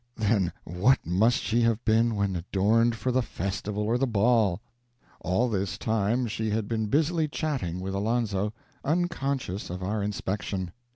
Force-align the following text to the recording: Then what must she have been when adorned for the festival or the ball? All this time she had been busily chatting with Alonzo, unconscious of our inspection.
Then 0.15 0.51
what 0.63 1.05
must 1.05 1.37
she 1.43 1.61
have 1.61 1.85
been 1.85 2.15
when 2.15 2.35
adorned 2.35 2.95
for 2.95 3.11
the 3.11 3.21
festival 3.21 3.83
or 3.83 3.99
the 3.99 4.07
ball? 4.07 4.59
All 5.19 5.47
this 5.47 5.77
time 5.77 6.25
she 6.25 6.49
had 6.49 6.67
been 6.67 6.87
busily 6.87 7.27
chatting 7.27 7.79
with 7.79 7.93
Alonzo, 7.93 8.51
unconscious 8.83 9.69
of 9.69 9.83
our 9.83 10.01
inspection. 10.01 10.71